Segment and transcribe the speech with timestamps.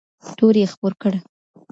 [0.37, 1.13] تور یې خپور کړ